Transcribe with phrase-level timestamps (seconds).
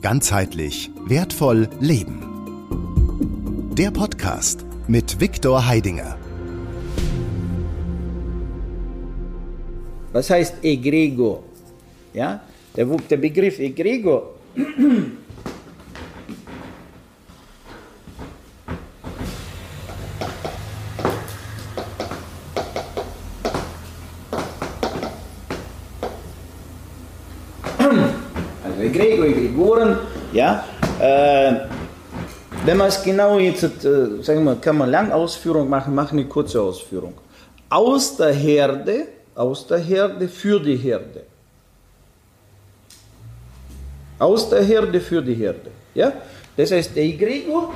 [0.00, 2.22] Ganzheitlich wertvoll leben.
[3.76, 6.16] Der Podcast mit Viktor Heidinger.
[10.12, 11.42] Was heißt Egregor?
[12.14, 12.40] Ja,
[12.76, 14.34] der, der Begriff Egregor
[28.78, 29.96] also Egregor, Egregoren,
[30.32, 30.64] ja,
[31.00, 31.54] äh,
[32.78, 36.28] wenn man es genau jetzt, äh, sagen wir, kann man lang Ausführung machen, machen eine
[36.28, 37.14] kurze Ausführung.
[37.68, 41.24] Aus der Herde, aus der Herde für die Herde.
[44.20, 45.72] Aus der Herde für die Herde.
[45.92, 46.12] Ja?
[46.56, 47.72] Das heißt, der Egregor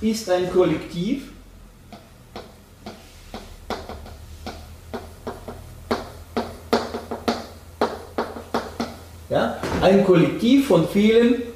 [0.00, 1.24] ist ein Kollektiv,
[9.28, 9.58] ja?
[9.82, 11.47] ein Kollektiv von vielen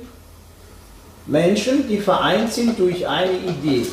[1.32, 3.86] Menschen, die vereint sind durch eine Idee.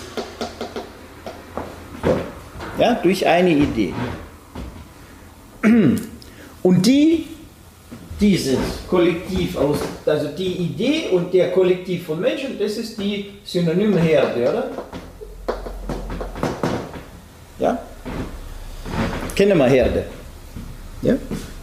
[2.78, 3.94] Ja, durch eine Idee.
[6.62, 7.28] Und die,
[8.20, 8.58] dieses
[8.90, 14.42] Kollektiv aus, also die Idee und der Kollektiv von Menschen, das ist die synonyme Herde,
[14.42, 14.72] oder?
[17.58, 17.82] Ja?
[19.34, 20.06] Kennen wir Herde?
[21.02, 21.14] Ja?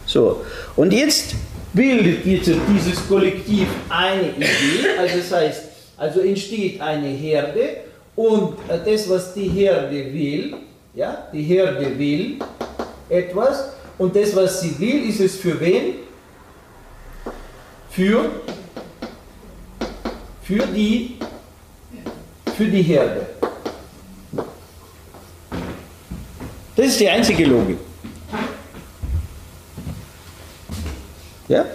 [0.07, 0.43] So.
[0.75, 1.35] Und jetzt
[1.71, 5.66] bildet jetzt dieses Kollektiv eine Idee, also das heißt,
[5.97, 7.77] also entsteht eine Herde
[8.15, 10.55] und das, was die Herde will,
[10.93, 12.39] ja, die Herde will
[13.09, 15.95] etwas und das, was sie will, ist es für wen?
[17.89, 18.29] Für,
[20.43, 21.17] für, die,
[22.55, 23.25] für die Herde.
[26.75, 27.77] Das ist die einzige Logik.
[31.47, 31.65] Ja?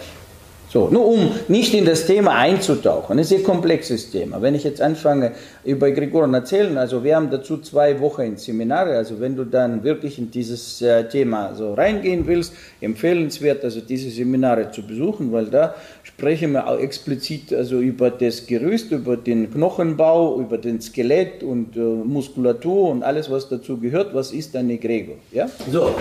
[0.73, 4.41] So, nur um nicht in das Thema einzutauchen, ein komplexes Thema.
[4.41, 5.33] Wenn ich jetzt anfange
[5.67, 10.19] über Gregoren erzählen, also wir haben dazu zwei Wochen Seminare, also wenn du dann wirklich
[10.19, 15.75] in dieses äh, Thema so reingehen willst, empfehlenswert, also diese Seminare zu besuchen, weil da
[16.05, 21.77] sprechen wir auch explizit also über das Gerüst, über den Knochenbau, über den Skelett und
[21.77, 24.15] äh, Muskulatur und alles, was dazu gehört.
[24.15, 25.17] Was ist ein Egregor?
[25.33, 25.51] Ja?
[25.71, 25.95] So,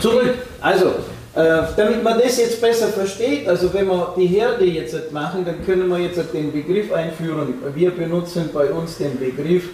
[0.00, 0.34] zurück.
[0.60, 0.94] Also,
[1.36, 5.64] äh, damit man das jetzt besser versteht, also wenn wir die Herde jetzt machen, dann
[5.64, 7.54] können wir jetzt den Begriff einführen.
[7.74, 9.68] Wir benutzen bei uns den Begriff,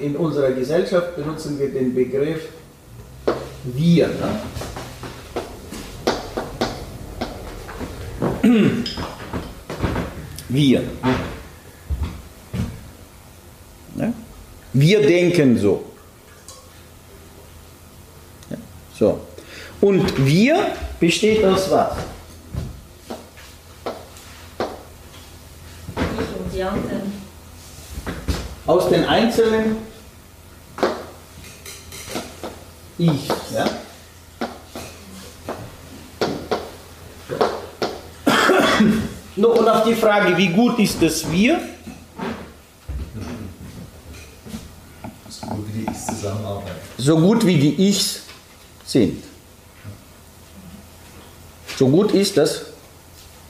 [0.00, 2.48] in unserer Gesellschaft benutzen wir den Begriff
[3.74, 4.08] wir.
[4.08, 4.40] Ne?
[10.48, 10.80] Wir.
[13.96, 14.12] Ja?
[14.72, 15.84] Wir denken so.
[18.48, 18.56] Ja?
[18.96, 19.20] So.
[19.80, 21.92] Und wir besteht aus was?
[25.94, 27.12] Ich und die anderen.
[28.66, 29.76] Aus den einzelnen
[32.98, 33.28] Ich.
[33.52, 33.66] Ja?
[39.36, 41.60] Nur und auf die Frage, wie gut ist das Wir?
[45.28, 46.70] So gut wie die Ichs zusammenarbeiten.
[46.96, 48.22] So gut wie die Ichs
[48.86, 49.22] sind.
[51.76, 52.66] So gut ist das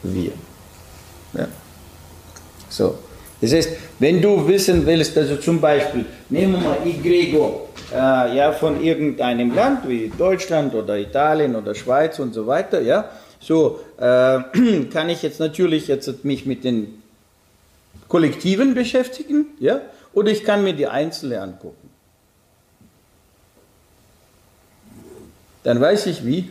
[0.02, 0.32] Wir.
[1.32, 1.48] Ja.
[2.68, 2.98] So.
[3.40, 8.52] Das heißt, wenn du wissen willst, also zum Beispiel, nehmen wir mal Igregor, äh, ja,
[8.52, 14.40] von irgendeinem Land wie Deutschland oder Italien oder Schweiz und so weiter, ja, so äh,
[14.92, 17.02] kann ich jetzt natürlich jetzt mich mit den
[18.08, 19.80] Kollektiven beschäftigen, ja,
[20.12, 21.90] oder ich kann mir die Einzelne angucken.
[25.62, 26.48] Dann weiß ich, wie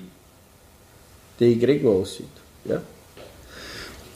[1.39, 2.27] der Egregor aussieht.
[2.65, 2.81] Ja?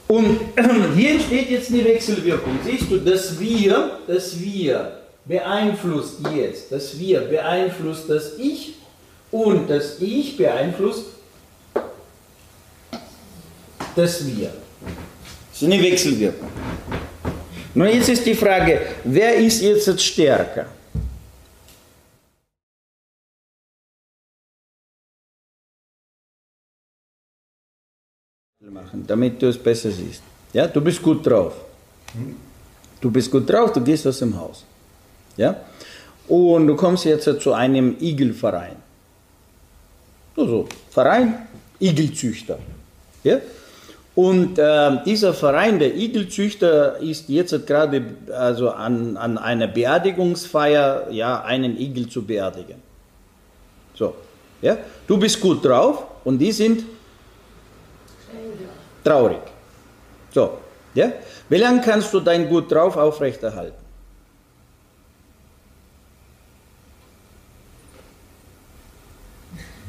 [0.08, 0.40] Und
[0.96, 2.58] hier entsteht jetzt eine Wechselwirkung.
[2.64, 8.74] Siehst du, das Wir, das Wir beeinflusst jetzt, das Wir beeinflusst das Ich
[9.30, 11.06] und das Ich beeinflusst
[13.94, 14.52] das Wir.
[15.52, 16.48] Das ist eine Wechselwirkung.
[17.74, 20.66] Nun, jetzt ist die Frage, wer ist jetzt stärker?
[28.68, 30.22] Machen, damit du es besser siehst.
[30.52, 31.54] Ja, du bist gut drauf.
[33.00, 34.64] Du bist gut drauf, du gehst aus dem Haus.
[35.38, 35.56] Ja?
[36.28, 38.76] Und du kommst jetzt zu einem Igelverein.
[40.36, 41.46] Also, Verein,
[41.78, 42.58] Igelzüchter.
[43.24, 43.38] Ja?
[44.14, 51.42] Und äh, dieser Verein, der Igelzüchter, ist jetzt gerade also an, an einer Beerdigungsfeier, ja,
[51.44, 52.76] einen Igel zu beerdigen.
[53.94, 54.14] So,
[54.60, 54.76] ja?
[55.06, 56.84] Du bist gut drauf und die sind
[59.10, 59.42] traurig.
[60.32, 60.58] So,
[60.94, 61.12] Ja?
[61.48, 63.78] Wie lange kannst du dein Gut drauf aufrechterhalten?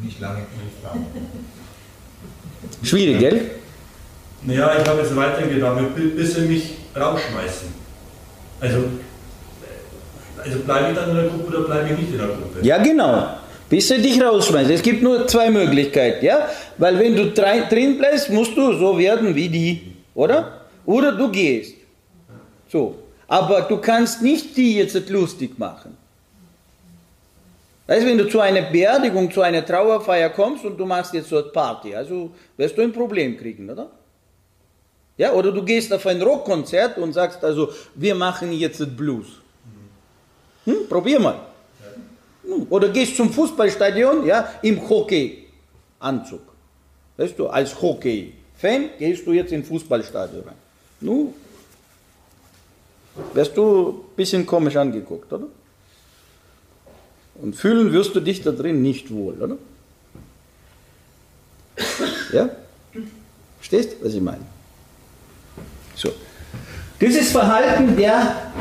[0.01, 0.41] Nicht lange.
[2.83, 3.51] Schwierig, gell?
[4.43, 7.67] Naja, ich habe jetzt weitergedacht, bis sie mich rausschmeißen.
[8.59, 8.77] Also,
[10.43, 12.59] also bleibe ich dann in der Gruppe oder bleibe ich nicht in der Gruppe?
[12.63, 13.40] Ja, genau.
[13.71, 14.73] Bis sie dich rausschmeißen.
[14.73, 16.49] Es gibt nur zwei Möglichkeiten, ja?
[16.77, 20.65] Weil wenn du drin bleibst, musst du so werden wie die, oder?
[20.85, 21.75] Oder du gehst.
[22.67, 22.95] So.
[23.29, 25.95] Aber du kannst nicht die jetzt lustig machen.
[27.87, 31.29] Weißt du, wenn du zu einer Beerdigung, zu einer Trauerfeier kommst und du machst jetzt
[31.29, 33.89] so eine Party, also wirst du ein Problem kriegen, oder?
[35.15, 39.27] Ja, oder du gehst auf ein Rockkonzert und sagst also, wir machen jetzt Blues.
[40.65, 41.50] Hm, probier mal.
[42.51, 46.41] Hm, oder gehst zum Fußballstadion, ja, im Hockey-Anzug.
[47.15, 50.55] Weißt du, als Hockey-Fan gehst du jetzt in Fußballstadion rein.
[50.99, 51.33] Nun,
[53.33, 55.47] wirst du ein bisschen komisch angeguckt, oder?
[57.35, 59.57] Und fühlen wirst du dich da drin nicht wohl, oder?
[62.33, 62.49] Ja?
[63.57, 64.45] Verstehst du, was ich meine?
[65.95, 66.11] So.
[66.99, 68.51] Dieses Verhalten der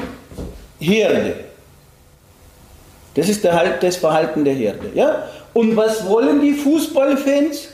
[0.79, 1.50] Herde.
[3.15, 4.91] Das ist der, das Verhalten der Herde.
[4.95, 5.29] Ja?
[5.53, 7.69] Und was wollen die Fußballfans?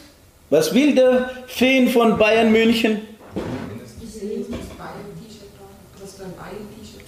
[0.48, 3.02] Was will der Fan von Bayern München?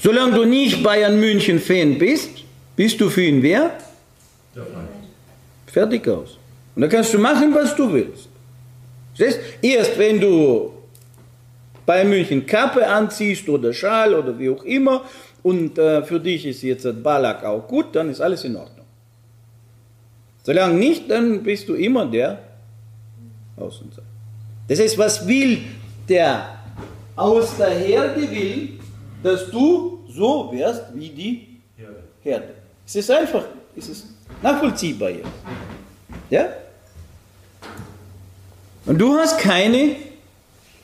[0.01, 2.31] Solange du nicht Bayern München Fan bist,
[2.77, 3.71] bist du für ihn wer?
[5.67, 6.39] Fertig aus.
[6.75, 8.29] Und da kannst du machen, was du willst.
[9.63, 10.73] Erst wenn du
[11.85, 15.05] Bayern München Kappe anziehst oder Schal oder wie auch immer
[15.43, 18.87] und äh, für dich ist jetzt Balak auch gut, dann ist alles in Ordnung.
[20.43, 22.39] Solange nicht, dann bist du immer der
[23.57, 24.03] Außenseiter.
[24.67, 25.59] Das heißt, was will
[26.09, 26.59] der
[27.17, 28.79] aus der Herde will,
[29.23, 31.61] dass du so wirst wie die
[32.23, 32.55] Herde.
[32.87, 33.45] Es ist einfach,
[33.77, 34.07] es ist
[34.43, 35.29] nachvollziehbar jetzt.
[36.31, 36.47] Ja?
[38.87, 39.97] Und du hast keine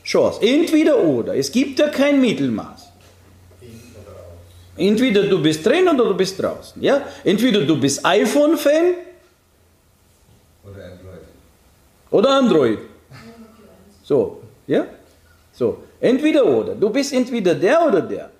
[0.04, 0.40] Chance.
[0.42, 1.34] Entweder oder.
[1.36, 2.92] Es gibt ja kein Mittelmaß.
[4.76, 6.82] Entweder du bist drin oder du bist draußen.
[6.82, 7.06] Ja?
[7.22, 8.94] Entweder du bist iPhone-Fan
[10.64, 11.20] Oder Android.
[12.10, 12.78] oder Android.
[14.02, 14.86] So, ja?
[15.52, 16.74] So, entweder oder.
[16.74, 18.30] Du bist entweder der oder der.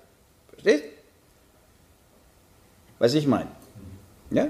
[0.51, 0.83] Verstehst?
[2.99, 3.49] Was ich meine.
[4.31, 4.47] Ja?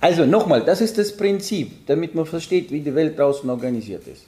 [0.00, 4.24] Also nochmal, das ist das Prinzip, damit man versteht, wie die Welt draußen organisiert ist.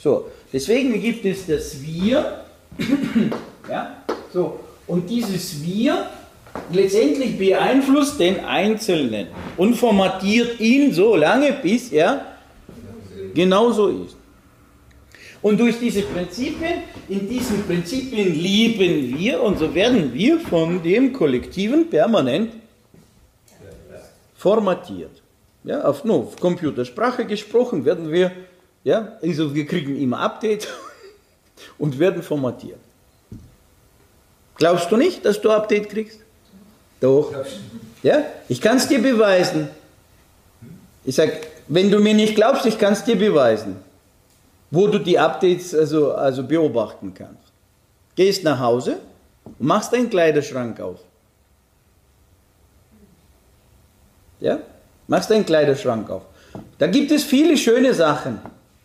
[0.00, 2.44] So, deswegen gibt es das Wir.
[3.68, 4.02] ja?
[4.32, 4.58] So,
[4.92, 6.06] und dieses Wir
[6.70, 12.26] letztendlich beeinflusst den Einzelnen und formatiert ihn so lange, bis er
[13.32, 14.16] genauso ist.
[15.40, 21.14] Und durch diese Prinzipien, in diesen Prinzipien lieben wir und so werden wir von dem
[21.14, 22.52] Kollektiven permanent
[24.36, 25.22] formatiert.
[25.64, 28.30] Ja, auf, no, auf Computersprache gesprochen werden wir,
[28.84, 30.68] ja, also wir kriegen immer Update
[31.78, 32.78] und werden formatiert.
[34.62, 36.20] Glaubst du nicht, dass du Update kriegst?
[37.00, 37.34] Doch.
[38.04, 39.68] Ja, ich kann es dir beweisen.
[41.04, 41.32] Ich sage,
[41.66, 43.74] wenn du mir nicht glaubst, ich kann es dir beweisen,
[44.70, 47.42] wo du die Updates also, also beobachten kannst.
[48.14, 48.98] Gehst nach Hause
[49.46, 51.00] und machst deinen Kleiderschrank auf.
[54.38, 54.60] Ja?
[55.08, 56.22] Machst deinen Kleiderschrank auf.
[56.78, 58.38] Da gibt es viele schöne Sachen,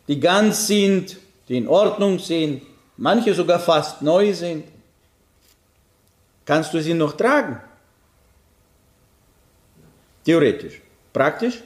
[0.08, 1.18] die ganz sind,
[1.48, 2.64] die in Ordnung sind,
[2.98, 4.64] manche sogar fast neu sind.
[6.48, 7.60] Kannst du sie noch tragen?
[10.24, 10.82] Theoretisch.
[11.12, 11.62] Praktisch?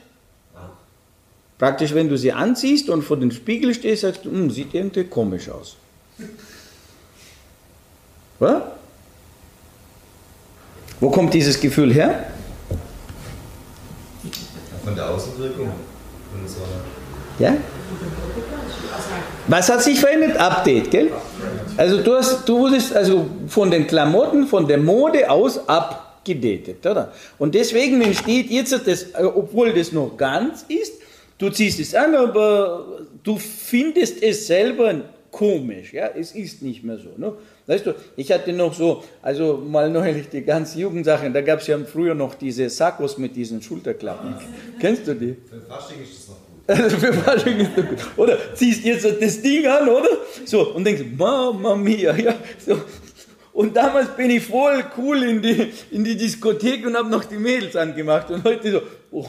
[1.56, 5.04] Praktisch, wenn du sie anziehst und vor dem Spiegel stehst, sagst du, hm, sieht irgendwie
[5.04, 5.76] komisch aus.
[8.40, 8.72] Oder?
[10.98, 12.32] Wo kommt dieses Gefühl her?
[14.84, 15.70] Von der Außenwirkung.
[17.38, 17.54] Ja?
[19.46, 20.36] Was hat sich verändert?
[20.38, 21.12] Update, gell?
[21.76, 27.12] Also du, hast, du wurdest also von den Klamotten, von der Mode aus abgedatet, oder?
[27.38, 30.94] Und deswegen entsteht jetzt das, äh, obwohl das noch ganz ist,
[31.38, 36.10] du ziehst es an, aber du findest es selber komisch, ja?
[36.14, 37.32] Es ist nicht mehr so, ne?
[37.66, 41.68] Weißt du, ich hatte noch so, also mal neulich die ganze Jugendsachen, da gab es
[41.68, 44.34] ja früher noch diese Sakkos mit diesen Schulterklappen.
[44.80, 45.36] Kennst du die?
[45.48, 46.41] Für Fasching ist das noch.
[46.66, 47.98] Also für Fasching ist das gut.
[48.16, 50.08] Oder ziehst jetzt das Ding an, oder?
[50.44, 52.34] So, und denkst, Mama mia, ja.
[52.64, 52.80] So.
[53.52, 57.36] Und damals bin ich voll cool in die, in die Diskothek und habe noch die
[57.36, 58.30] Mädels angemacht.
[58.30, 59.26] Und heute so, oh.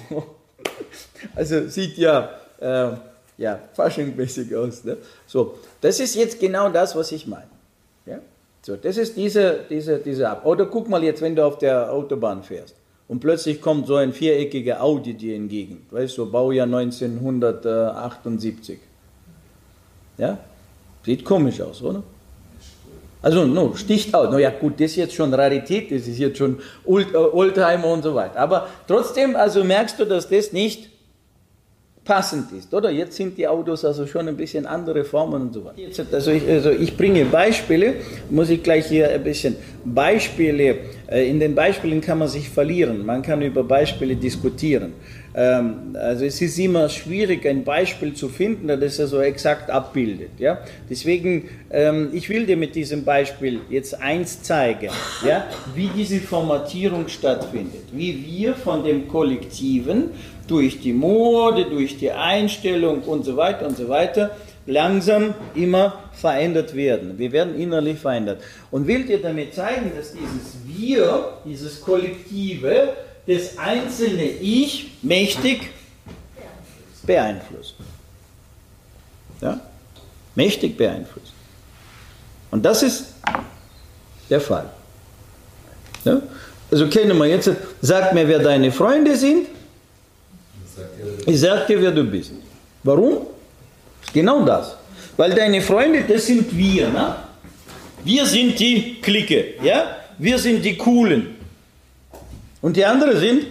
[1.35, 2.91] Also sieht ja, äh,
[3.37, 4.83] ja, faschingmäßig aus.
[4.83, 4.97] Ne?
[5.25, 7.47] So, das ist jetzt genau das, was ich meine.
[8.65, 10.45] So, das ist diese, diese, diese Ab.
[10.45, 12.75] Oder guck mal jetzt, wenn du auf der Autobahn fährst
[13.07, 15.85] und plötzlich kommt so ein viereckiger Audi dir entgegen.
[15.91, 18.79] Weißt du, so Baujahr 1978.
[20.17, 20.37] Ja?
[21.05, 22.03] Sieht komisch aus, oder?
[23.21, 24.31] Also, no, sticht aus.
[24.31, 28.03] No, ja, gut, das ist jetzt schon Rarität, das ist jetzt schon äh, Oldtimer und
[28.03, 28.39] so weiter.
[28.39, 30.89] Aber trotzdem, also merkst du, dass das nicht
[32.05, 32.89] passend ist, oder?
[32.89, 35.79] Jetzt sind die Autos also schon ein bisschen andere Formen und so weiter.
[35.79, 37.95] Jetzt, also, ich, also ich bringe Beispiele,
[38.29, 39.55] muss ich gleich hier ein bisschen
[39.85, 44.93] Beispiele, äh, in den Beispielen kann man sich verlieren, man kann über Beispiele diskutieren.
[45.35, 50.31] Ähm, also es ist immer schwierig, ein Beispiel zu finden, das es so exakt abbildet.
[50.37, 50.59] Ja?
[50.89, 54.89] Deswegen, ähm, ich will dir mit diesem Beispiel jetzt eins zeigen,
[55.25, 55.47] ja?
[55.73, 60.11] wie diese Formatierung stattfindet, wie wir von dem Kollektiven
[60.47, 64.31] durch die Mode, durch die Einstellung und so weiter und so weiter
[64.65, 67.17] langsam immer verändert werden.
[67.17, 68.41] Wir werden innerlich verändert.
[68.71, 72.93] Und will dir damit zeigen, dass dieses Wir, dieses Kollektive,
[73.27, 75.69] das einzelne Ich mächtig
[77.03, 77.75] beeinflusst.
[79.41, 79.59] Ja?
[80.35, 81.33] Mächtig beeinflusst.
[82.51, 83.15] Und das ist
[84.29, 84.69] der Fall.
[86.05, 86.21] Ja?
[86.71, 89.47] Also kennen wir jetzt, sag mir, wer deine Freunde sind.
[91.25, 92.31] Ich sag dir, wer du bist.
[92.83, 93.27] Warum?
[94.13, 94.75] Genau das.
[95.17, 96.89] Weil deine Freunde, das sind wir.
[96.89, 97.15] Ne?
[98.03, 99.55] Wir sind die Clique.
[99.61, 99.97] Ja?
[100.17, 101.35] Wir sind die Coolen.
[102.61, 103.47] Und die anderen sind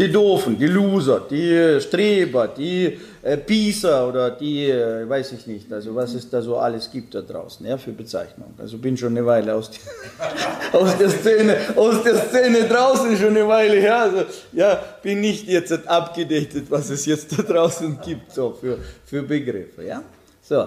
[0.00, 5.70] die Doofen, die Loser, die Streber, die äh, Pieser oder die, äh, weiß ich nicht,
[5.70, 8.54] also was es da so alles gibt da draußen, ja, für Bezeichnungen.
[8.58, 9.78] Also bin schon eine Weile aus, die,
[10.76, 15.46] aus, der Szene, aus der Szene draußen, schon eine Weile her, also ja, bin nicht
[15.46, 20.02] jetzt abgedatet, was es jetzt da draußen gibt, so für, für Begriffe, ja.
[20.42, 20.66] So,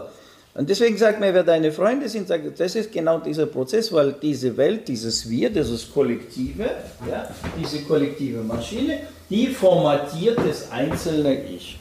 [0.56, 4.14] und deswegen sagt man, wer deine Freunde sind, sagt, das ist genau dieser Prozess, weil
[4.14, 6.70] diese Welt, dieses Wir, dieses Kollektive,
[7.10, 7.28] ja,
[7.60, 11.80] diese kollektive Maschine, die formatiert das einzelne Ich.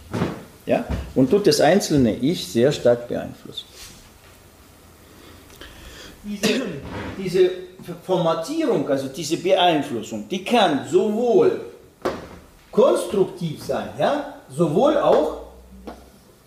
[0.65, 3.67] Ja, und tut das einzelne Ich sehr stark beeinflussen.
[6.25, 6.63] Diese,
[7.19, 7.51] diese
[8.07, 11.61] Formatierung, also diese Beeinflussung, die kann sowohl
[12.71, 15.42] konstruktiv sein, ja, sowohl auch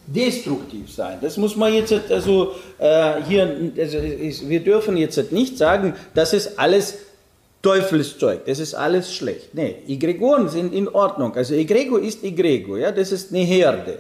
[0.08, 1.18] destruktiv sein.
[1.22, 3.98] Das muss man jetzt also äh, hier, also
[4.50, 7.00] wir dürfen jetzt nicht sagen, das ist alles
[7.62, 9.54] Teufelszeug, das ist alles schlecht.
[9.54, 11.36] Nee, Egregoren sind in Ordnung.
[11.36, 14.00] Also Egrego ist Egrego, ja, das ist eine Herde.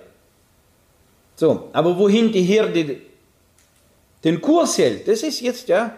[1.36, 2.98] So, aber wohin die Herde
[4.24, 5.96] den Kurs hält, das ist jetzt ja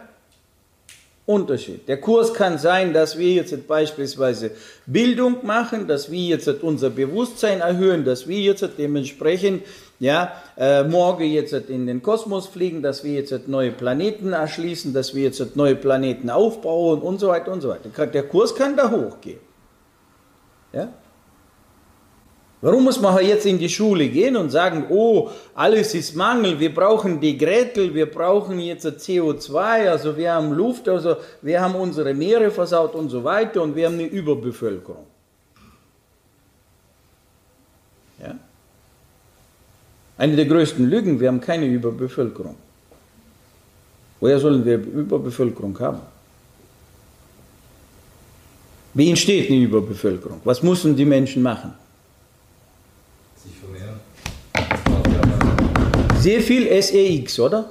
[1.27, 1.89] Unterschied.
[1.89, 4.51] Der Kurs kann sein, dass wir jetzt beispielsweise
[4.85, 9.63] Bildung machen, dass wir jetzt unser Bewusstsein erhöhen, dass wir jetzt dementsprechend
[9.99, 15.13] ja, äh, morgen jetzt in den Kosmos fliegen, dass wir jetzt neue Planeten erschließen, dass
[15.15, 18.07] wir jetzt neue Planeten aufbauen und so weiter und so weiter.
[18.07, 19.39] Der Kurs kann da hochgehen.
[20.71, 20.93] Ja?
[22.59, 26.73] Warum muss man jetzt in die Schule gehen und sagen, oh, alles ist Mangel, wir
[26.73, 32.15] brauchen die Gretel, wir brauchen jetzt CO2, also wir haben Luft, also wir haben unsere
[32.15, 35.05] Meere versaut und so weiter und wir haben eine Überbevölkerung.
[38.19, 38.35] Ja?
[40.17, 42.55] Eine der größten Lügen, wir haben keine Überbevölkerung.
[44.19, 46.01] Woher sollen wir Überbevölkerung haben?
[48.95, 50.41] Wie entsteht eine Überbevölkerung?
[50.43, 51.75] Was müssen die Menschen machen?
[56.19, 57.69] Sehr viel SEX, oder?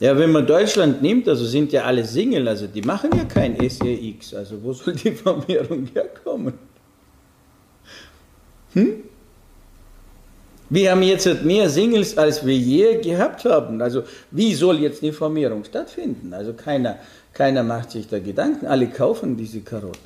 [0.00, 3.56] Ja, wenn man Deutschland nimmt, also sind ja alle Single, also die machen ja kein
[3.70, 4.34] SEX.
[4.34, 6.54] Also wo soll die Vermehrung herkommen?
[8.72, 9.04] Hm?
[10.70, 13.80] Wir haben jetzt mehr Singles, als wir je gehabt haben.
[13.80, 16.34] Also wie soll jetzt die Vermehrung stattfinden?
[16.34, 16.98] Also keiner,
[17.32, 19.98] keiner macht sich da Gedanken, alle kaufen diese Karotte.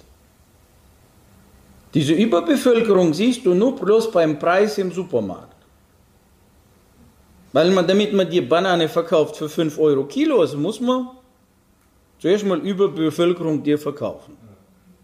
[1.94, 5.55] Diese Überbevölkerung siehst du nur bloß beim Preis im Supermarkt.
[7.56, 11.08] Weil man, damit man die Banane verkauft für 5 Euro Kilo, also muss man
[12.18, 14.36] zuerst mal Überbevölkerung dir verkaufen.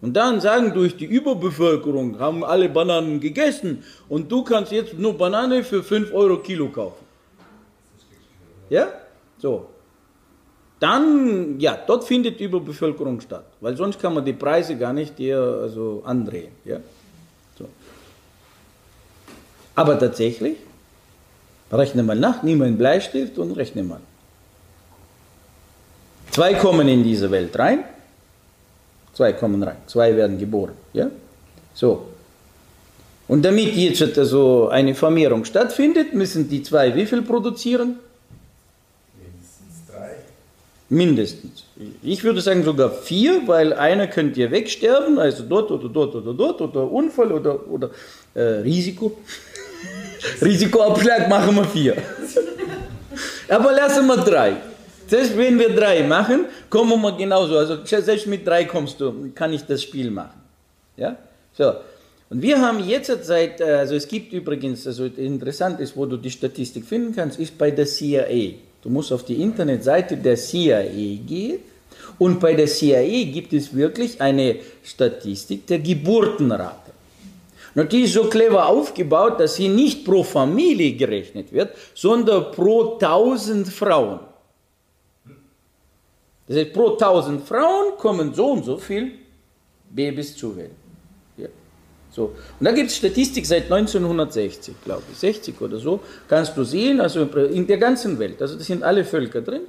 [0.02, 5.16] Und dann sagen, durch die Überbevölkerung haben alle Bananen gegessen und du kannst jetzt nur
[5.16, 7.06] Banane für 5 Euro Kilo kaufen.
[8.68, 8.86] Ja?
[9.38, 9.68] So.
[10.78, 15.38] Dann, ja, dort findet Überbevölkerung statt, weil sonst kann man die Preise gar nicht hier
[15.38, 16.52] also andrehen.
[16.66, 16.80] Ja?
[17.56, 17.66] So.
[19.74, 20.58] Aber tatsächlich,
[21.72, 24.00] Rechne mal nach, nimm einen Bleistift und rechne mal.
[26.30, 27.84] Zwei kommen in diese Welt rein,
[29.14, 30.74] zwei kommen rein, zwei werden geboren.
[30.92, 31.10] Ja?
[31.74, 32.06] So.
[33.28, 37.96] Und damit jetzt also eine Vermehrung stattfindet, müssen die zwei wie viel produzieren?
[39.16, 40.10] Mindestens drei.
[40.90, 41.64] Mindestens.
[42.02, 46.34] Ich würde sagen sogar vier, weil einer könnte ja wegsterben, also dort oder dort oder
[46.34, 47.90] dort oder Unfall oder, oder
[48.34, 49.16] äh, Risiko.
[50.42, 51.96] Risikoabschlag machen wir vier.
[53.48, 54.56] Aber lassen wir drei.
[55.06, 57.58] Selbst wenn wir drei machen, kommen wir genauso.
[57.58, 60.40] Also selbst mit drei kommst du, kann ich das Spiel machen.
[60.96, 61.16] Ja?
[61.52, 61.74] So.
[62.30, 66.16] Und wir haben jetzt seit, äh, also es gibt übrigens, also interessant ist, wo du
[66.16, 68.54] die Statistik finden kannst, ist bei der CIA.
[68.82, 70.82] Du musst auf die Internetseite der CIA
[71.26, 71.58] gehen
[72.18, 76.81] und bei der CIA gibt es wirklich eine Statistik der Geburtenrate.
[77.74, 82.94] Und die ist so clever aufgebaut, dass sie nicht pro Familie gerechnet wird, sondern pro
[82.94, 84.20] 1000 Frauen.
[86.46, 89.12] Das heißt, pro 1000 Frauen kommen so und so viel
[89.88, 90.72] Babys zur Welt.
[91.36, 91.48] Ja.
[92.10, 92.34] So.
[92.58, 97.00] Und da gibt es Statistik seit 1960, glaube ich, 60 oder so, kannst du sehen,
[97.00, 99.62] also in der ganzen Welt, also das sind alle Völker drin.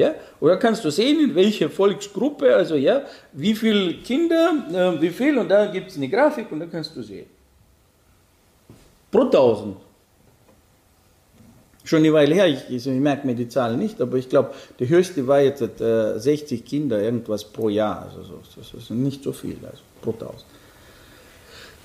[0.00, 0.14] Ja?
[0.40, 3.02] Oder kannst du sehen, in welcher Volksgruppe, also ja,
[3.32, 6.96] wie viele Kinder, äh, wie viel, und da gibt es eine Grafik und da kannst
[6.96, 7.26] du sehen.
[9.10, 9.76] Pro 1000.
[11.84, 14.50] Schon eine Weile her, ich, also ich merke mir die Zahlen nicht, aber ich glaube,
[14.78, 18.02] die höchste war jetzt äh, 60 Kinder, irgendwas pro Jahr.
[18.02, 20.44] Also so, das ist nicht so viel, also pro 1000.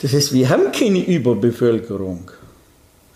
[0.02, 2.32] Das heißt, wir haben keine Überbevölkerung.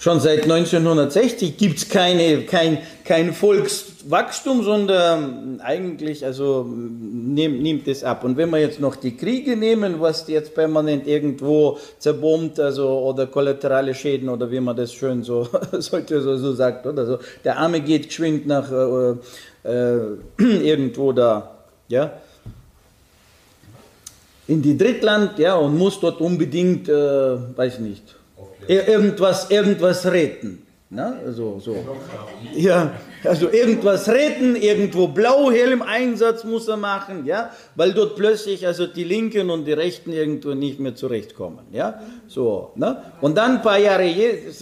[0.02, 8.06] Schon seit 1960 gibt es keine, kein, kein Volkswachstum, sondern eigentlich also, nimmt, nimmt es
[8.06, 8.24] ab.
[8.24, 13.28] Und wenn wir jetzt noch die Kriege nehmen, was jetzt permanent irgendwo zerbombt, also, oder
[13.28, 17.58] kollaterale Schäden, oder wie man das schön so, sollte so, so sagt, oder so, der
[17.58, 19.16] Arme geht geschwind nach äh,
[19.70, 20.00] äh,
[20.64, 21.58] irgendwo da,
[21.90, 22.14] ja,
[24.48, 28.16] in die Drittland, ja, und muss dort unbedingt, äh, weiß nicht,
[28.68, 30.66] irgendwas, irgendwas retten.
[30.92, 31.20] Ne?
[31.24, 31.76] Also, so.
[32.56, 32.92] Ja,
[33.24, 39.52] also irgendwas retten, irgendwo Blauhelm-Einsatz muss er machen, ja, weil dort plötzlich also die Linken
[39.52, 43.04] und die Rechten irgendwo nicht mehr zurechtkommen, ja, so, ne?
[43.22, 44.12] Und dann ein paar Jahre,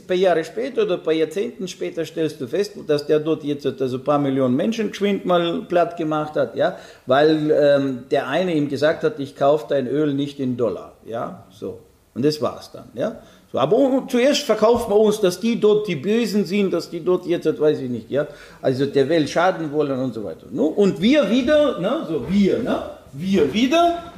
[0.05, 3.65] paar Jahre später oder ein paar Jahrzehnten später stellst du fest, dass der dort jetzt
[3.65, 8.53] also ein paar Millionen Menschen geschwind mal platt gemacht hat, ja, weil ähm, der eine
[8.53, 11.79] ihm gesagt hat, ich kaufe dein Öl nicht in Dollar, ja, so.
[12.13, 13.21] Und das war's dann, ja.
[13.51, 17.25] So, aber zuerst verkaufen wir uns, dass die dort die Bösen sind, dass die dort
[17.25, 18.27] jetzt, weiß ich nicht, ja,
[18.62, 20.47] also der Welt schaden wollen und so weiter.
[20.51, 20.62] Ne?
[20.62, 24.12] Und wir wieder, ne, so wir, ne, wir wieder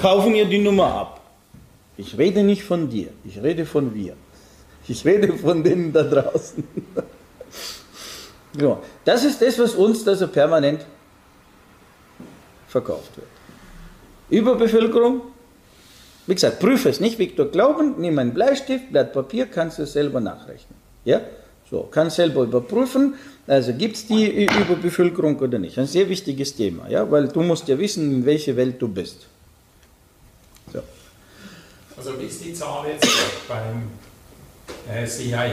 [0.00, 1.20] kaufen ihr die Nummer ab.
[1.96, 4.14] Ich rede nicht von dir, ich rede von wir.
[4.86, 6.64] Ich rede von denen da draußen.
[8.60, 10.84] ja, das ist das, was uns also permanent
[12.68, 13.26] verkauft wird.
[14.30, 15.22] Überbevölkerung,
[16.28, 20.20] wie gesagt, prüfe es nicht, Viktor Glauben, nimm einen Bleistift, Blatt Papier, kannst du selber
[20.20, 20.78] nachrechnen.
[21.04, 21.22] Ja?
[21.70, 23.14] So, kannst selber überprüfen,
[23.46, 25.78] also gibt es die Überbevölkerung oder nicht.
[25.78, 27.10] Ein sehr wichtiges Thema, ja?
[27.10, 29.26] weil du musst ja wissen, in welcher Welt du bist.
[30.70, 30.80] So.
[31.96, 33.08] Also wie ist die Zahl jetzt
[33.48, 33.88] beim
[35.06, 35.44] CIA,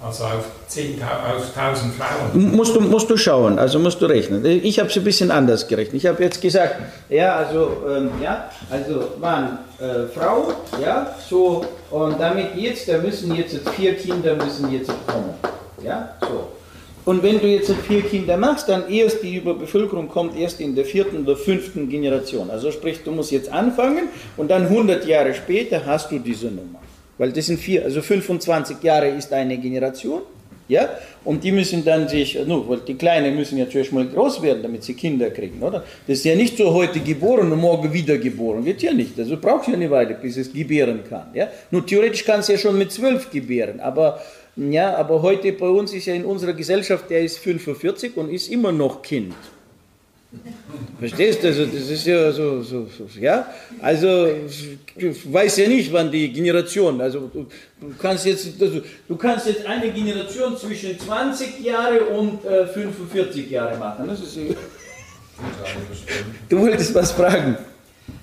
[0.00, 2.56] also auf, 10, auf 1000 Frauen.
[2.56, 4.44] Musst du, musst du schauen, also musst du rechnen.
[4.44, 5.96] Ich habe es ein bisschen anders gerechnet.
[5.96, 6.76] Ich habe jetzt gesagt,
[7.08, 13.34] ja, also, ähm, ja, also Mann, äh, Frau, ja, so, und damit jetzt, da müssen
[13.34, 15.34] jetzt vier Kinder müssen jetzt kommen,
[15.82, 16.48] ja, so.
[17.04, 20.84] Und wenn du jetzt vier Kinder machst, dann erst die Überbevölkerung kommt erst in der
[20.84, 22.48] vierten oder fünften Generation.
[22.48, 26.78] Also sprich, du musst jetzt anfangen und dann 100 Jahre später hast du diese Nummer.
[27.22, 30.22] Weil das sind vier, also 25 Jahre ist eine Generation,
[30.66, 30.88] ja,
[31.24, 34.60] und die müssen dann sich, no, weil die Kleinen müssen ja zuerst mal groß werden,
[34.60, 35.84] damit sie Kinder kriegen, oder?
[36.08, 39.16] Das ist ja nicht so heute geboren und morgen wieder geboren, geht ja nicht.
[39.16, 41.46] Also braucht ja eine Weile, bis es gebären kann, ja.
[41.70, 44.20] Nur theoretisch kann es ja schon mit zwölf gebären, aber,
[44.56, 48.50] ja, aber heute bei uns ist ja in unserer Gesellschaft, der ist 45 und ist
[48.50, 49.36] immer noch Kind.
[50.98, 51.48] Verstehst du?
[51.48, 53.46] Also, das ist ja so, so, so, ja.
[53.80, 54.28] Also,
[54.96, 57.46] ich weiß ja nicht, wann die Generation, also, du,
[57.80, 63.50] du kannst jetzt, also, du kannst jetzt eine Generation zwischen 20 Jahre und äh, 45
[63.50, 64.06] Jahre machen.
[64.06, 64.38] Das ist,
[66.48, 67.56] du wolltest was fragen.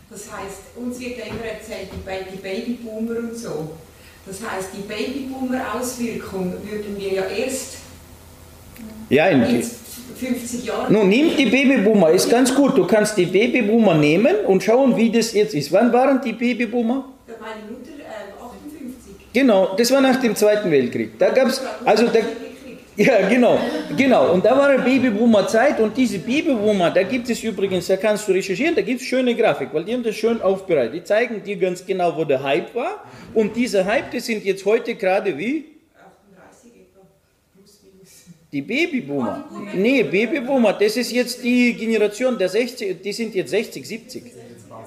[0.09, 3.71] Das heißt, uns wird ja immer erzählt, die Babyboomer und so.
[4.25, 7.77] Das heißt, die Babyboomer-Auswirkung würden wir ja erst
[9.09, 9.63] ja, in,
[10.17, 10.93] 50 Jahren.
[10.93, 12.77] Nun, nimm die Babyboomer, ist ganz gut.
[12.77, 15.71] Du kannst die Babyboomer nehmen und schauen, wie das jetzt ist.
[15.71, 17.05] Wann waren die Babyboomer?
[17.39, 19.33] Meine Mutter äh, 58.
[19.33, 21.17] Genau, das war nach dem Zweiten Weltkrieg.
[21.19, 22.19] Da gab's, also da,
[22.99, 23.57] Ja, genau,
[23.95, 24.33] genau.
[24.33, 28.33] Und da war eine Babyboomer-Zeit und diese Babyboomer, da gibt es übrigens, da kannst du
[28.33, 30.95] recherchieren, da gibt es schöne Grafik, weil die haben das schön aufbereitet.
[30.95, 33.05] Die zeigen dir ganz genau, wo der Hype war.
[33.33, 35.63] Und diese Hype, die sind jetzt heute gerade wie?
[38.51, 39.47] Die Babyboomer.
[39.75, 44.23] Nee, Babyboomer, das ist jetzt die Generation der 60, die sind jetzt 60, 70.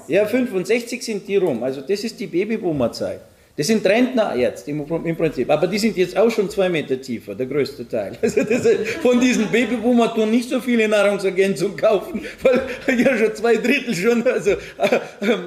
[0.09, 1.63] Ja, 65 sind die rum.
[1.63, 3.21] Also das ist die Babyboomer-Zeit.
[3.55, 6.99] Das sind Rentner jetzt im, im Prinzip, aber die sind jetzt auch schon zwei Meter
[6.99, 8.17] tiefer, der größte Teil.
[8.23, 8.67] Also das
[9.03, 14.27] von diesen Babyboomer tun nicht so viele Nahrungsergänzungen kaufen, weil ja schon zwei Drittel schon
[14.27, 14.57] also, äh,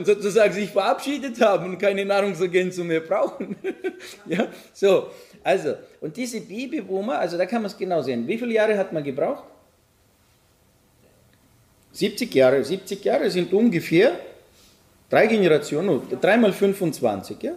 [0.03, 3.55] sozusagen sich verabschiedet haben und keine Nahrungsergänzung mehr brauchen.
[4.27, 5.07] ja, so,
[5.45, 8.27] also, und diese Babyboomer, also da kann man es genau sehen.
[8.27, 9.43] Wie viele Jahre hat man gebraucht?
[11.91, 12.63] 70 Jahre.
[12.63, 14.17] 70 Jahre sind ungefähr
[15.07, 17.51] drei Generationen, dreimal 25, ja?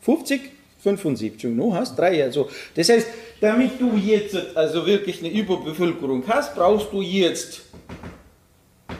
[0.00, 0.50] 50,
[0.82, 3.06] 75, du hast drei, also das heißt,
[3.40, 7.62] damit du jetzt also wirklich eine Überbevölkerung hast, brauchst du jetzt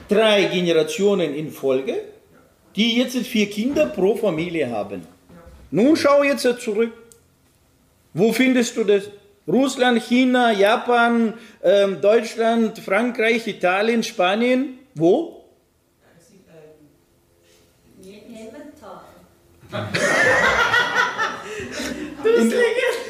[0.08, 2.02] drei Generationen in Folge,
[2.76, 5.02] die jetzt vier Kinder pro Familie haben.
[5.72, 6.92] Nun schau jetzt zurück.
[8.16, 9.10] Wo findest du das?
[9.46, 14.78] Russland, China, Japan, ähm, Deutschland, Frankreich, Italien, Spanien.
[14.94, 15.44] Wo?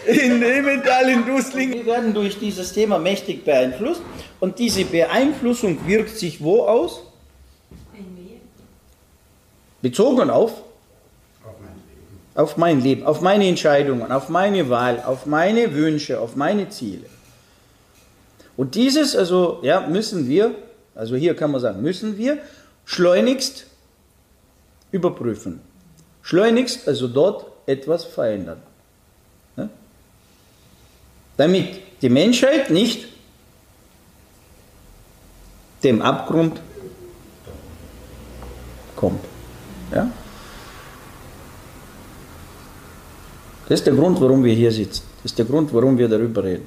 [0.06, 1.74] In Emmental, in Dusslingen.
[1.74, 4.02] Wir werden durch dieses Thema mächtig beeinflusst
[4.40, 7.04] und diese Beeinflussung wirkt sich wo aus?
[9.80, 10.65] Bezogen auf?
[12.36, 17.06] Auf mein Leben, auf meine Entscheidungen, auf meine Wahl, auf meine Wünsche, auf meine Ziele.
[18.56, 20.54] Und dieses, also, ja, müssen wir,
[20.94, 22.38] also hier kann man sagen, müssen wir
[22.84, 23.66] schleunigst
[24.92, 25.60] überprüfen.
[26.22, 28.60] Schleunigst, also dort etwas verändern.
[29.56, 29.68] Ja?
[31.36, 33.08] Damit die Menschheit nicht
[35.82, 36.60] dem Abgrund
[38.94, 39.24] kommt.
[39.94, 40.10] Ja?
[43.68, 45.02] Das ist der Grund, warum wir hier sitzen.
[45.22, 46.64] Das ist der Grund, warum wir darüber reden.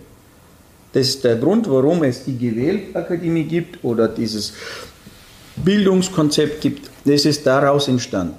[0.92, 4.54] Das ist der Grund, warum es die Gewähltakademie gibt oder dieses
[5.56, 6.90] Bildungskonzept gibt.
[7.06, 8.36] Das ist daraus entstanden.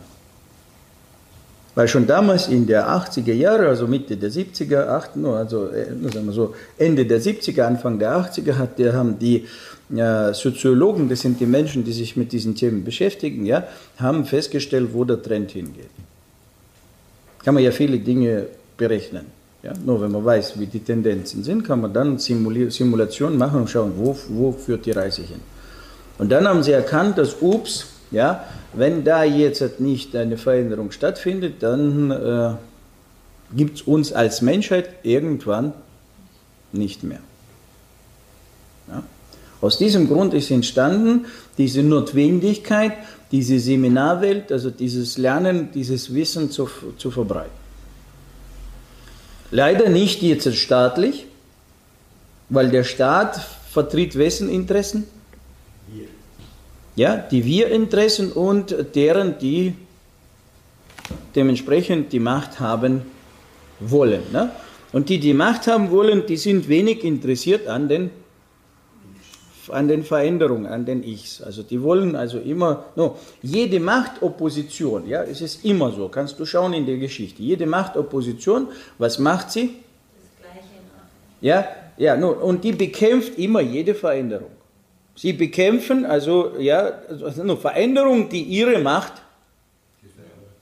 [1.75, 6.27] Weil schon damals in der 80er Jahre, also Mitte der 70er, 8, also äh, sagen
[6.27, 9.46] wir so, Ende der 70er, Anfang der 80er, hat, der haben die
[9.88, 13.64] ja, Soziologen, das sind die Menschen, die sich mit diesen Themen beschäftigen, ja,
[13.99, 15.90] haben festgestellt, wo der Trend hingeht.
[17.44, 19.26] Kann man ja viele Dinge berechnen.
[19.62, 19.72] Ja?
[19.85, 23.92] Nur wenn man weiß, wie die Tendenzen sind, kann man dann Simulationen machen und schauen,
[23.96, 25.40] wo, wo führt die Reise hin.
[26.18, 31.55] Und dann haben sie erkannt, dass, ups, ja, wenn da jetzt nicht eine Veränderung stattfindet,
[31.61, 32.50] dann äh,
[33.57, 35.72] gibt es uns als Menschheit irgendwann
[36.72, 37.20] nicht mehr.
[38.88, 39.03] Ja?
[39.61, 41.26] Aus diesem Grund ist entstanden
[41.59, 42.92] diese Notwendigkeit,
[43.33, 47.61] diese Seminarwelt, also dieses Lernen, dieses Wissen zu, zu verbreiten.
[49.51, 51.27] Leider nicht jetzt staatlich,
[52.49, 53.40] weil der Staat
[53.71, 55.07] vertritt wessen Interessen?
[56.97, 59.75] Ja, die Wir-Interessen und deren, die
[61.35, 63.03] dementsprechend die Macht haben
[63.79, 64.23] wollen.
[64.33, 64.51] Ne?
[64.93, 68.11] Und die, die Macht haben wollen, die sind wenig interessiert an den,
[69.70, 71.42] an den Veränderungen, an den Ichs.
[71.42, 76.44] Also die wollen also immer, no, jede Machtopposition, ja, es ist immer so, kannst du
[76.44, 79.70] schauen in der Geschichte, jede Machtopposition, was macht sie?
[80.40, 80.66] Das Gleiche
[81.40, 84.50] Ja, ja, no, und die bekämpft immer jede Veränderung.
[85.14, 89.12] Sie bekämpfen also ja, also Veränderung, die ihre Macht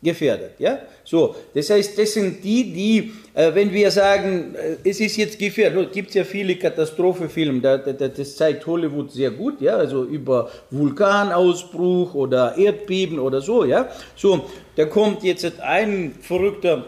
[0.03, 0.53] gefährdet.
[0.59, 0.79] Ja?
[1.05, 5.39] So, das heißt, das sind die, die, äh, wenn wir sagen, äh, es ist jetzt
[5.39, 10.05] gefährdet, gibt es ja viele Katastrophenfilme, da, da, das zeigt Hollywood sehr gut, ja, also
[10.05, 13.89] über Vulkanausbruch oder Erdbeben oder so, ja.
[14.15, 16.85] So, da kommt jetzt ein verrückter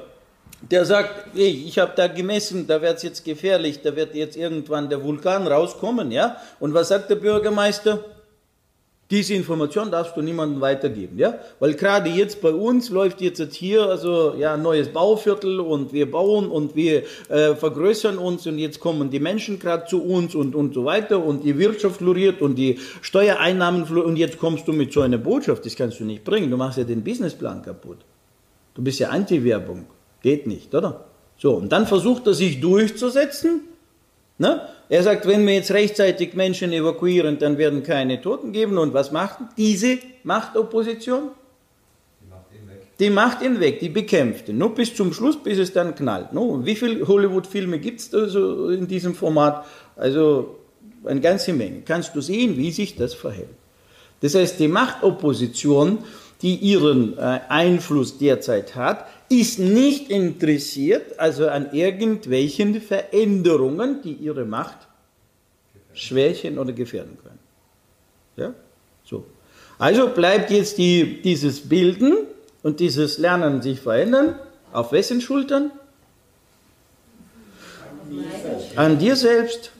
[0.62, 4.36] der sagt, hey, ich habe da gemessen, da wird es jetzt gefährlich, da wird jetzt
[4.36, 6.36] irgendwann der Vulkan rauskommen, ja?
[6.58, 8.04] Und was sagt der Bürgermeister?
[9.10, 11.34] Diese Information darfst du niemandem weitergeben, ja?
[11.58, 16.48] Weil gerade jetzt bei uns läuft jetzt hier also ja neues Bauviertel und wir bauen
[16.48, 20.74] und wir äh, vergrößern uns und jetzt kommen die Menschen gerade zu uns und und
[20.74, 24.92] so weiter und die Wirtschaft floriert und die Steuereinnahmen florieren und jetzt kommst du mit
[24.92, 27.98] so einer Botschaft, das kannst du nicht bringen, du machst ja den Businessplan kaputt.
[28.74, 29.86] Du bist ja Anti-Werbung.
[30.22, 31.04] Geht nicht, oder?
[31.36, 33.62] So, und dann versucht er sich durchzusetzen.
[34.40, 34.58] Ne?
[34.88, 38.78] Er sagt, wenn wir jetzt rechtzeitig Menschen evakuieren, dann werden keine Toten geben.
[38.78, 41.28] Und was macht diese Machtopposition?
[42.22, 42.86] Die macht ihn weg.
[42.98, 44.56] die macht ihn weg, die bekämpft ihn.
[44.56, 46.32] Nur bis zum Schluss, bis es dann knallt.
[46.32, 49.66] No, wie viele Hollywood-Filme gibt es also in diesem Format?
[49.94, 50.56] Also
[51.04, 51.82] eine ganze Menge.
[51.84, 53.50] Kannst du sehen, wie sich das verhält.
[54.22, 55.98] Das heißt, die Machtopposition,
[56.40, 64.44] die ihren äh, Einfluss derzeit hat, ist nicht interessiert, also an irgendwelchen Veränderungen, die ihre
[64.44, 64.76] Macht
[65.94, 67.38] schwächen oder gefährden können.
[68.36, 68.54] Ja?
[69.04, 69.24] So.
[69.78, 72.26] Also bleibt jetzt die, dieses Bilden
[72.62, 74.34] und dieses Lernen sich verändern
[74.72, 75.70] auf wessen Schultern?
[78.74, 79.70] An dir selbst.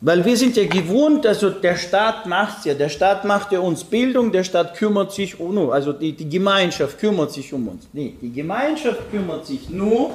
[0.00, 3.82] Weil wir sind ja gewohnt, also der Staat macht ja, der Staat macht ja uns
[3.82, 7.88] Bildung, der Staat kümmert sich um uns, also die, die Gemeinschaft kümmert sich um uns.
[7.92, 10.12] Nee, die Gemeinschaft kümmert sich nur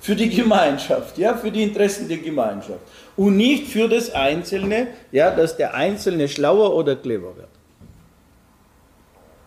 [0.00, 2.80] für die Gemeinschaft, ja, für die Interessen der Gemeinschaft
[3.18, 7.48] und nicht für das Einzelne, ja, dass der Einzelne schlauer oder clever wird.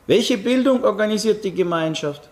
[0.05, 2.29] Welche Bildung organisiert die Gemeinschaft?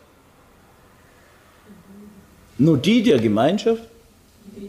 [2.60, 3.84] Nur die der Gemeinschaft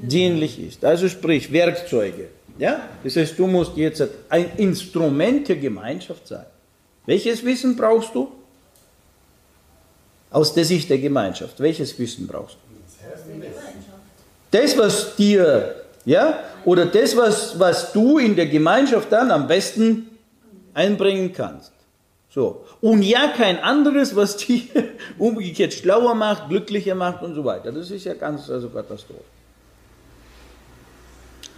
[0.02, 0.84] dienlich ist.
[0.84, 2.28] Also sprich Werkzeuge.
[2.58, 2.88] Ja?
[3.04, 6.46] Das heißt, du musst jetzt ein Instrument der Gemeinschaft sein.
[7.06, 8.28] Welches Wissen brauchst du?
[10.30, 11.58] Aus der Sicht der Gemeinschaft.
[11.60, 12.68] Welches Wissen brauchst du?
[14.50, 15.74] Das, was dir,
[16.04, 20.08] ja, oder das, was, was du in der Gemeinschaft dann am besten
[20.74, 21.72] einbringen kannst.
[22.30, 22.64] So.
[22.80, 24.70] Und ja, kein anderes, was dich
[25.18, 27.72] umgekehrt schlauer macht, glücklicher macht und so weiter.
[27.72, 29.37] Das ist ja ganz also Katastrophe.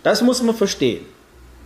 [0.02, 1.04] Das muss man verstehen.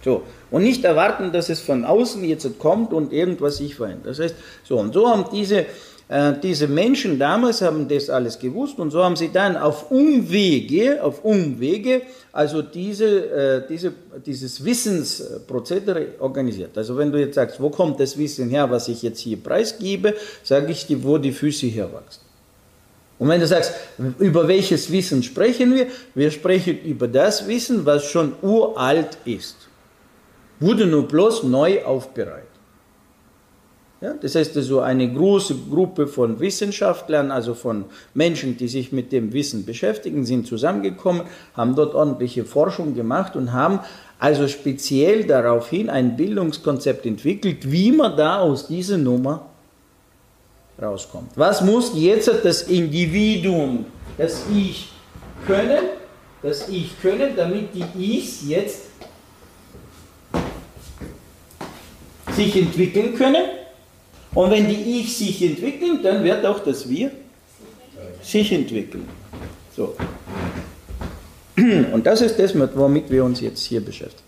[0.04, 0.22] So.
[0.50, 4.06] Und nicht erwarten, dass es von außen jetzt kommt und irgendwas sich verändert.
[4.06, 5.66] Das heißt, so und so haben diese,
[6.08, 11.02] äh, diese Menschen damals haben das alles gewusst und so haben sie dann auf Umwege,
[11.02, 13.92] auf Umwege, also diese, äh, diese,
[14.24, 16.76] dieses Wissensprozedere organisiert.
[16.76, 20.14] Also wenn du jetzt sagst, wo kommt das Wissen her, was ich jetzt hier preisgebe,
[20.42, 22.23] sage ich dir, wo die Füße herwachsen.
[23.18, 23.74] Und wenn du sagst,
[24.18, 25.86] über welches Wissen sprechen wir?
[26.14, 29.56] Wir sprechen über das Wissen, was schon uralt ist.
[30.58, 32.48] Wurde nur bloß neu aufbereitet.
[34.00, 39.12] Ja, das heißt also eine große Gruppe von Wissenschaftlern, also von Menschen, die sich mit
[39.12, 41.22] dem Wissen beschäftigen, sind zusammengekommen,
[41.54, 43.80] haben dort ordentliche Forschung gemacht und haben
[44.18, 49.46] also speziell daraufhin ein Bildungskonzept entwickelt, wie man da aus dieser Nummer
[50.80, 51.30] rauskommt.
[51.36, 53.86] Was muss jetzt das Individuum,
[54.18, 54.90] das Ich
[55.46, 55.84] können,
[56.42, 58.82] das Ich können, damit die Ichs jetzt
[62.32, 63.44] sich entwickeln können?
[64.34, 67.10] Und wenn die Ich sich entwickeln, dann wird auch das Wir
[68.22, 69.08] sich entwickeln.
[69.76, 69.94] So.
[71.56, 74.22] Und das ist das, womit wir uns jetzt hier beschäftigen.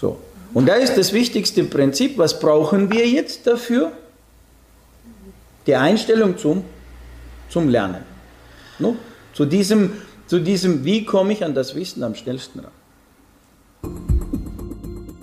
[0.00, 0.18] So.
[0.54, 3.90] Und da ist das wichtigste Prinzip, was brauchen wir jetzt dafür?
[5.66, 6.62] Die Einstellung zum,
[7.48, 8.04] zum Lernen.
[8.78, 8.94] No?
[9.32, 9.94] Zu, diesem,
[10.28, 12.70] zu diesem, wie komme ich an das Wissen am schnellsten ran.